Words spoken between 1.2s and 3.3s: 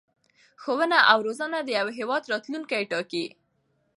رزونه د یو هېواد راتلوونکی ټاکي.